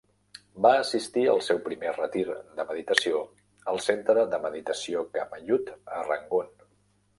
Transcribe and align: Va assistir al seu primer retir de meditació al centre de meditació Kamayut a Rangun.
Va 0.65 0.69
assistir 0.83 1.25
al 1.33 1.41
seu 1.47 1.59
primer 1.67 1.91
retir 1.97 2.23
de 2.31 2.65
meditació 2.71 3.21
al 3.75 3.81
centre 3.91 4.25
de 4.35 4.41
meditació 4.49 5.07
Kamayut 5.19 5.73
a 5.97 6.03
Rangun. 6.11 6.53